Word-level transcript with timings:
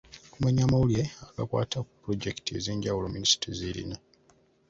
Okumanya 0.27 0.61
amawulire 0.65 1.05
agakwata 1.27 1.77
ku 1.85 1.91
pulojekiti 2.01 2.51
ez'enjawulo 2.57 3.05
Minisitule 3.09 3.53
z'erina. 3.59 3.97